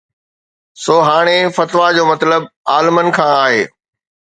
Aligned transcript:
سو 0.83 0.95
هاڻي 1.07 1.37
فتويٰ 1.57 1.89
جو 1.97 2.03
مطلب 2.11 2.41
عالمن 2.73 3.07
کان 3.17 3.31
آهي 3.45 3.63